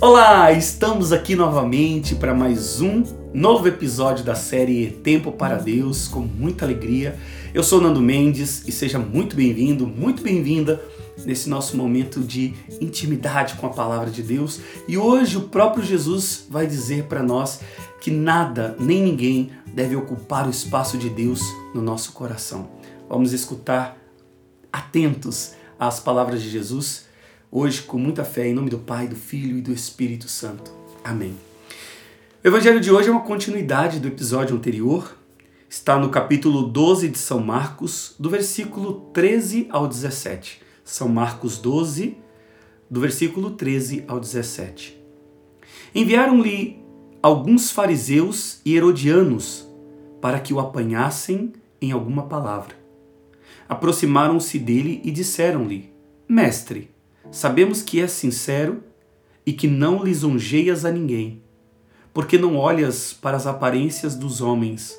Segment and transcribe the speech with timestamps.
[0.00, 3.02] Olá, estamos aqui novamente para mais um
[3.34, 7.18] novo episódio da série Tempo para Deus, com muita alegria.
[7.52, 10.80] Eu sou Nando Mendes e seja muito bem-vindo, muito bem-vinda
[11.26, 14.60] nesse nosso momento de intimidade com a palavra de Deus.
[14.86, 17.60] E hoje o próprio Jesus vai dizer para nós
[18.00, 21.42] que nada nem ninguém deve ocupar o espaço de Deus
[21.74, 22.70] no nosso coração.
[23.08, 23.98] Vamos escutar
[24.72, 27.07] atentos às palavras de Jesus
[27.50, 30.70] hoje com muita fé, em nome do Pai, do Filho e do Espírito Santo.
[31.02, 31.34] Amém.
[32.44, 35.16] O evangelho de hoje é uma continuidade do episódio anterior.
[35.68, 40.62] Está no capítulo 12 de São Marcos, do versículo 13 ao 17.
[40.84, 42.16] São Marcos 12,
[42.90, 44.98] do versículo 13 ao 17.
[45.94, 46.82] Enviaram-lhe
[47.22, 49.66] alguns fariseus e herodianos
[50.20, 52.76] para que o apanhassem em alguma palavra.
[53.68, 55.92] Aproximaram-se dele e disseram-lhe:
[56.26, 56.90] Mestre,
[57.30, 58.82] Sabemos que és sincero
[59.44, 61.42] e que não lisonjeias a ninguém,
[62.12, 64.98] porque não olhas para as aparências dos homens,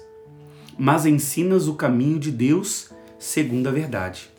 [0.77, 4.29] mas ensinas o caminho de Deus segundo a verdade.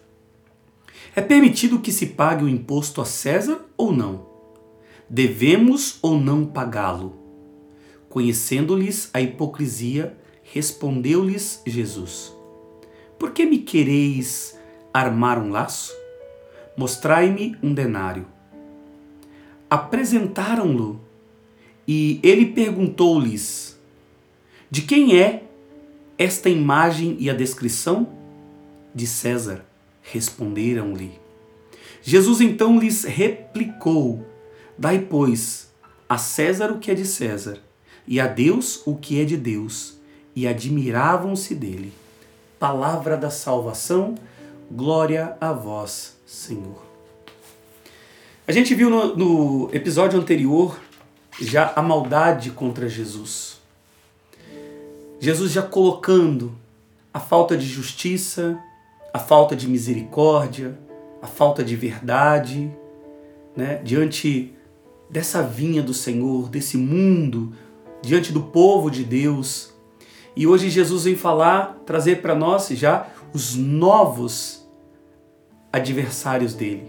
[1.14, 4.26] É permitido que se pague o imposto a César ou não?
[5.08, 7.18] Devemos ou não pagá-lo?
[8.08, 12.32] Conhecendo-lhes a hipocrisia, respondeu-lhes Jesus:
[13.18, 14.56] Por que me quereis
[14.94, 15.99] armar um laço?
[16.80, 18.24] Mostrai-me um denário.
[19.68, 20.98] Apresentaram-lo
[21.86, 23.78] e ele perguntou-lhes:
[24.70, 25.42] De quem é
[26.16, 28.08] esta imagem e a descrição?
[28.94, 29.62] De César.
[30.00, 31.20] Responderam-lhe.
[32.00, 34.24] Jesus então lhes replicou:
[34.78, 35.70] Dai, pois,
[36.08, 37.58] a César o que é de César,
[38.08, 40.00] e a Deus o que é de Deus.
[40.34, 41.92] E admiravam-se dele.
[42.58, 44.14] Palavra da salvação,
[44.70, 46.80] glória a vós, Senhor.
[48.46, 50.78] A gente viu no, no episódio anterior
[51.40, 53.60] já a maldade contra Jesus.
[55.18, 56.52] Jesus já colocando
[57.12, 58.56] a falta de justiça,
[59.12, 60.78] a falta de misericórdia,
[61.20, 62.70] a falta de verdade,
[63.56, 64.54] né, diante
[65.10, 67.52] dessa vinha do Senhor, desse mundo,
[68.00, 69.74] diante do povo de Deus.
[70.36, 74.60] E hoje Jesus vem falar, trazer para nós já os novos
[75.72, 76.84] adversários dele.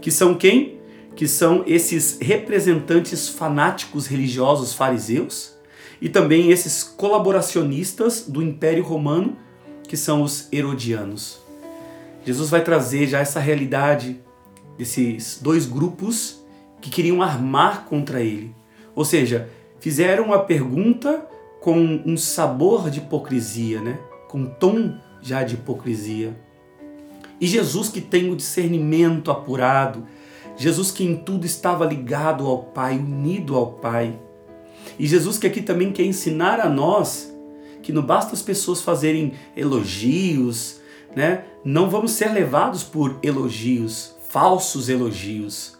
[0.00, 0.78] Que são quem?
[1.16, 5.56] Que são esses representantes fanáticos religiosos fariseus
[6.00, 9.36] e também esses colaboracionistas do Império Romano,
[9.88, 11.40] que são os herodianos.
[12.24, 14.20] Jesus vai trazer já essa realidade
[14.76, 16.44] desses dois grupos
[16.80, 18.54] que queriam armar contra ele.
[18.94, 19.48] Ou seja,
[19.80, 21.26] fizeram uma pergunta
[21.60, 23.98] com um sabor de hipocrisia, né?
[24.28, 26.38] com um tom já de hipocrisia.
[27.40, 30.06] E Jesus que tem o discernimento apurado,
[30.56, 34.18] Jesus que em tudo estava ligado ao Pai, unido ao Pai.
[34.98, 37.32] E Jesus que aqui também quer ensinar a nós
[37.80, 40.80] que não basta as pessoas fazerem elogios,
[41.14, 41.44] né?
[41.64, 45.78] Não vamos ser levados por elogios, falsos elogios,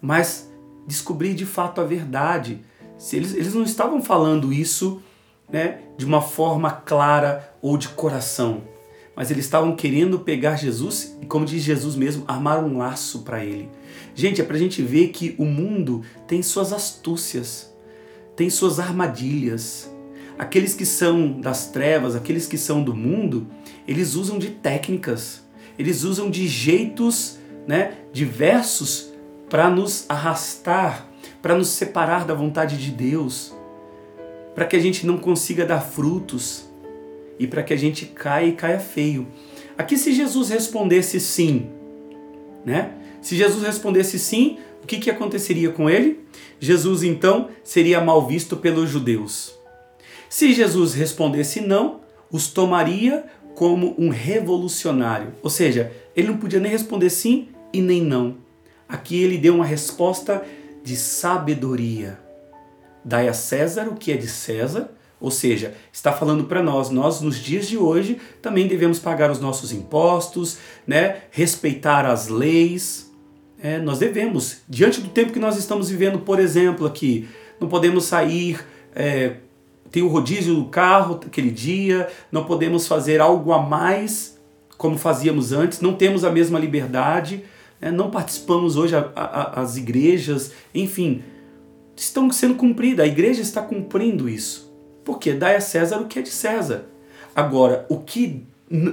[0.00, 0.50] mas
[0.86, 2.60] descobrir de fato a verdade.
[2.96, 5.02] Se eles, eles não estavam falando isso
[5.50, 8.62] né, de uma forma clara ou de coração
[9.20, 13.44] mas eles estavam querendo pegar Jesus e, como diz Jesus mesmo, armar um laço para
[13.44, 13.68] ele.
[14.14, 17.70] Gente, é para a gente ver que o mundo tem suas astúcias,
[18.34, 19.94] tem suas armadilhas.
[20.38, 23.46] Aqueles que são das trevas, aqueles que são do mundo,
[23.86, 25.42] eles usam de técnicas,
[25.78, 27.36] eles usam de jeitos
[27.68, 29.12] né, diversos
[29.50, 31.06] para nos arrastar,
[31.42, 33.54] para nos separar da vontade de Deus,
[34.54, 36.69] para que a gente não consiga dar frutos
[37.40, 39.26] e para que a gente caia e caia feio.
[39.78, 41.70] Aqui, se Jesus respondesse sim,
[42.66, 42.92] né?
[43.22, 46.20] Se Jesus respondesse sim, o que, que aconteceria com ele?
[46.60, 49.54] Jesus então seria mal visto pelos judeus.
[50.28, 52.00] Se Jesus respondesse não,
[52.30, 53.24] os tomaria
[53.54, 55.32] como um revolucionário.
[55.42, 58.36] Ou seja, ele não podia nem responder sim e nem não.
[58.86, 60.44] Aqui ele deu uma resposta
[60.84, 62.18] de sabedoria.
[63.02, 67.20] Dai a César o que é de César ou seja, está falando para nós, nós
[67.20, 71.18] nos dias de hoje também devemos pagar os nossos impostos, né?
[71.30, 73.12] respeitar as leis.
[73.62, 77.28] É, nós devemos, diante do tempo que nós estamos vivendo, por exemplo, aqui,
[77.60, 78.64] não podemos sair,
[78.94, 79.34] é,
[79.90, 84.40] tem o rodízio do carro aquele dia, não podemos fazer algo a mais
[84.78, 87.44] como fazíamos antes, não temos a mesma liberdade,
[87.78, 87.90] né?
[87.90, 91.22] não participamos hoje as igrejas, enfim,
[91.94, 94.69] estão sendo cumpridas, a igreja está cumprindo isso.
[95.10, 96.84] Porque dá a César o que é de César.
[97.34, 98.46] Agora, o que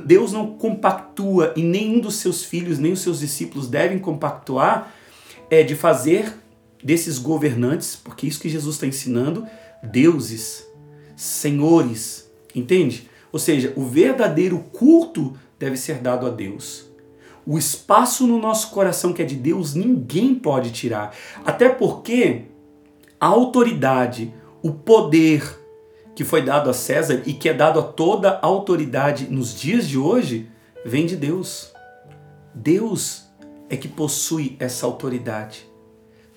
[0.04, 4.92] Deus não compactua e nenhum dos seus filhos, nem os seus discípulos devem compactuar,
[5.48, 6.34] é de fazer
[6.84, 9.46] desses governantes, porque é isso que Jesus está ensinando,
[9.84, 10.68] deuses,
[11.16, 13.08] senhores, entende?
[13.32, 16.88] Ou seja, o verdadeiro culto deve ser dado a Deus.
[17.46, 21.16] O espaço no nosso coração que é de Deus, ninguém pode tirar.
[21.46, 22.46] Até porque
[23.20, 25.67] a autoridade, o poder
[26.18, 29.88] que foi dado a César e que é dado a toda a autoridade nos dias
[29.88, 30.50] de hoje,
[30.84, 31.72] vem de Deus.
[32.56, 33.26] Deus
[33.70, 35.70] é que possui essa autoridade.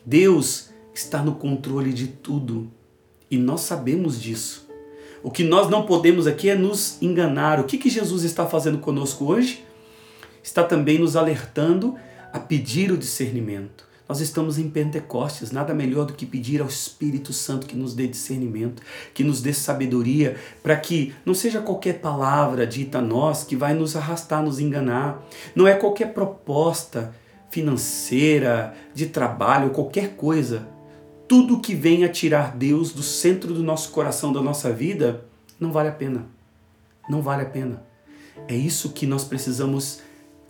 [0.04, 2.70] Deus está no controle de tudo
[3.30, 4.68] e nós sabemos disso.
[5.22, 7.58] O que nós não podemos aqui é nos enganar.
[7.58, 9.64] O que, que Jesus está fazendo conosco hoje?
[10.42, 11.96] está também nos alertando
[12.34, 13.88] a pedir o discernimento.
[14.10, 18.08] Nós estamos em Pentecostes, nada melhor do que pedir ao Espírito Santo que nos dê
[18.08, 18.82] discernimento,
[19.14, 20.34] que nos dê sabedoria,
[20.64, 25.24] para que não seja qualquer palavra dita a nós que vai nos arrastar, nos enganar.
[25.54, 27.14] Não é qualquer proposta
[27.52, 30.66] financeira, de trabalho, qualquer coisa.
[31.28, 35.24] Tudo que venha tirar Deus do centro do nosso coração, da nossa vida,
[35.60, 36.26] não vale a pena.
[37.08, 37.84] Não vale a pena.
[38.48, 40.00] É isso que nós precisamos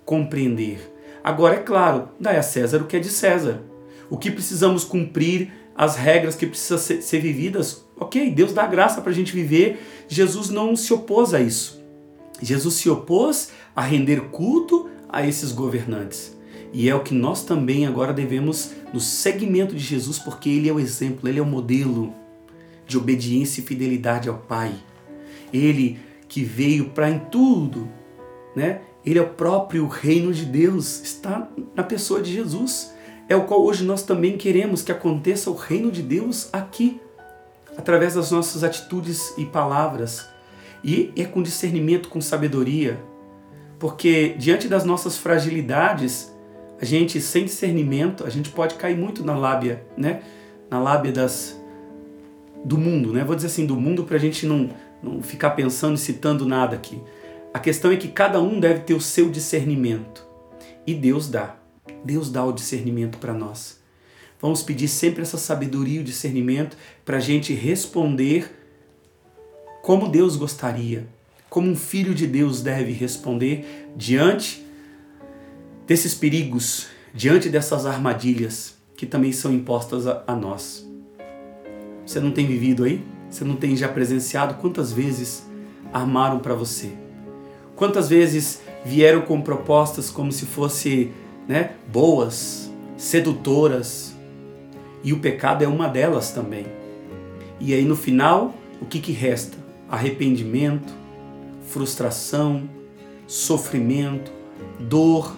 [0.07, 0.90] compreender.
[1.23, 3.63] Agora, é claro, dai a César o que é de César.
[4.09, 9.01] O que precisamos cumprir, as regras que precisam ser, ser vividas, ok, Deus dá graça
[9.01, 9.81] para a gente viver.
[10.09, 11.81] Jesus não se opôs a isso.
[12.43, 16.37] Jesus se opôs a render culto a esses governantes.
[16.73, 20.73] E é o que nós também agora devemos no segmento de Jesus, porque ele é
[20.73, 22.15] o exemplo, ele é o modelo
[22.87, 24.73] de obediência e fidelidade ao Pai.
[25.53, 27.89] Ele que veio para em tudo,
[28.55, 28.81] né?
[29.05, 32.93] Ele é o próprio reino de Deus, está na pessoa de Jesus,
[33.29, 37.01] é o qual hoje nós também queremos que aconteça o reino de Deus aqui,
[37.77, 40.29] através das nossas atitudes e palavras.
[40.83, 43.01] E é com discernimento, com sabedoria,
[43.79, 46.35] porque diante das nossas fragilidades,
[46.81, 50.23] a gente sem discernimento, a gente pode cair muito na lábia, né?
[50.71, 51.59] Na lábia das
[52.65, 53.25] do mundo, né?
[53.25, 54.71] Vou dizer assim, do mundo para a gente não,
[55.03, 57.01] não ficar pensando e citando nada aqui.
[57.53, 60.25] A questão é que cada um deve ter o seu discernimento.
[60.87, 61.57] E Deus dá.
[62.05, 63.81] Deus dá o discernimento para nós.
[64.41, 68.57] Vamos pedir sempre essa sabedoria e o discernimento para a gente responder
[69.83, 71.07] como Deus gostaria,
[71.49, 74.65] como um filho de Deus deve responder diante
[75.87, 80.89] desses perigos, diante dessas armadilhas que também são impostas a, a nós.
[82.07, 83.05] Você não tem vivido aí?
[83.29, 85.45] Você não tem já presenciado quantas vezes
[85.93, 87.10] armaram para você?
[87.81, 91.15] Quantas vezes vieram com propostas como se fossem
[91.49, 94.15] né, boas, sedutoras,
[95.03, 96.67] e o pecado é uma delas também.
[97.59, 99.57] E aí no final, o que, que resta?
[99.89, 100.93] Arrependimento,
[101.63, 102.69] frustração,
[103.27, 104.31] sofrimento,
[104.79, 105.35] dor.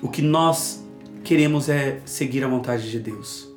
[0.00, 0.86] O que nós
[1.24, 3.52] queremos é seguir a vontade de Deus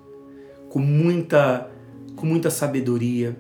[0.67, 1.69] com muita
[2.15, 3.39] com muita sabedoria.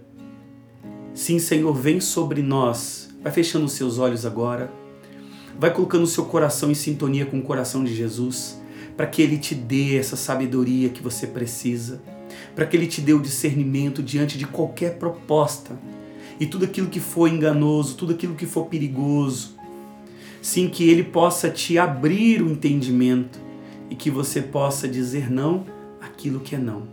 [1.15, 4.69] Sim, Senhor, vem sobre nós Vai fechando os seus olhos agora.
[5.57, 8.61] Vai colocando o seu coração em sintonia com o coração de Jesus,
[8.97, 12.01] para que ele te dê essa sabedoria que você precisa,
[12.53, 15.79] para que ele te dê o discernimento diante de qualquer proposta
[16.39, 19.55] e tudo aquilo que for enganoso, tudo aquilo que for perigoso.
[20.41, 23.39] Sim, que ele possa te abrir o entendimento
[23.89, 25.65] e que você possa dizer não
[26.01, 26.83] aquilo que é não.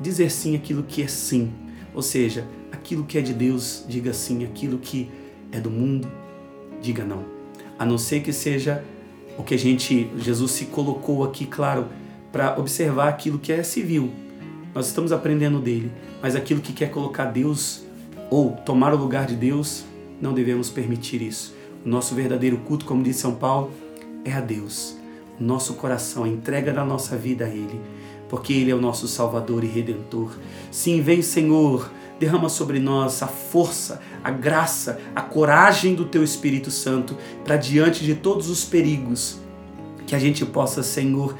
[0.00, 1.50] Dizer sim aquilo que é sim.
[1.92, 5.10] Ou seja, aquilo que é de Deus, diga sim, aquilo que
[5.52, 6.08] é do mundo,
[6.80, 7.24] diga não.
[7.78, 8.84] A não ser que seja
[9.36, 11.86] o que a gente, Jesus se colocou aqui, claro,
[12.32, 14.10] para observar aquilo que é civil.
[14.74, 15.90] Nós estamos aprendendo dele,
[16.20, 17.82] mas aquilo que quer colocar Deus
[18.30, 19.84] ou tomar o lugar de Deus,
[20.20, 21.54] não devemos permitir isso.
[21.84, 23.70] O nosso verdadeiro culto, como diz São Paulo,
[24.24, 24.96] é a Deus.
[25.40, 27.80] O nosso coração, a entrega da nossa vida a Ele,
[28.28, 30.36] porque Ele é o nosso Salvador e Redentor.
[30.70, 36.70] Sim, vem, Senhor, derrama sobre nós a força, a graça, a coragem do Teu Espírito
[36.70, 39.38] Santo para diante de todos os perigos,
[40.06, 41.36] que a gente possa, Senhor,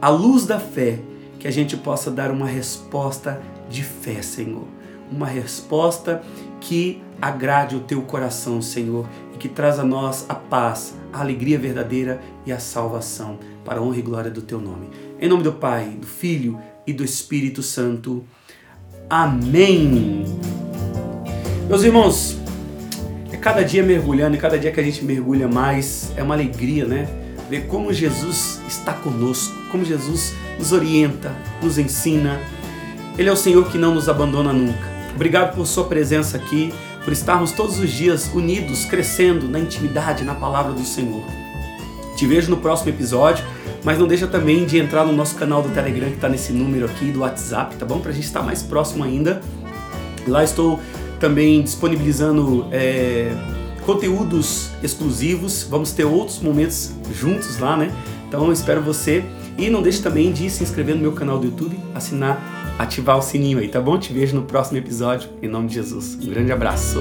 [0.00, 0.98] à luz da fé,
[1.38, 4.66] que a gente possa dar uma resposta de fé, Senhor.
[5.10, 6.22] Uma resposta
[6.60, 11.58] que agrade o teu coração, Senhor, e que traz a nós a paz, a alegria
[11.58, 14.88] verdadeira e a salvação, para a honra e glória do teu nome.
[15.20, 18.24] Em nome do Pai, do Filho e do Espírito Santo.
[19.12, 20.24] Amém.
[21.68, 22.38] Meus irmãos,
[23.30, 26.86] é cada dia mergulhando e cada dia que a gente mergulha mais, é uma alegria,
[26.86, 27.06] né?
[27.50, 31.30] Ver como Jesus está conosco, como Jesus nos orienta,
[31.62, 32.40] nos ensina.
[33.18, 34.90] Ele é o Senhor que não nos abandona nunca.
[35.14, 36.72] Obrigado por sua presença aqui,
[37.04, 41.22] por estarmos todos os dias unidos, crescendo na intimidade, na palavra do Senhor.
[42.16, 43.44] Te vejo no próximo episódio
[43.84, 46.86] Mas não deixa também de entrar no nosso canal do Telegram que está nesse número
[46.86, 47.98] aqui do WhatsApp, tá bom?
[47.98, 49.40] Para a gente estar mais próximo ainda.
[50.26, 50.80] Lá estou
[51.18, 53.32] também disponibilizando é,
[53.84, 55.66] conteúdos exclusivos.
[55.68, 57.92] Vamos ter outros momentos juntos lá, né?
[58.28, 59.24] Então espero você.
[59.58, 63.22] E não deixe também de se inscrever no meu canal do YouTube, assinar, ativar o
[63.22, 63.98] sininho aí, tá bom?
[63.98, 66.14] Te vejo no próximo episódio, em nome de Jesus.
[66.14, 67.00] Um grande abraço.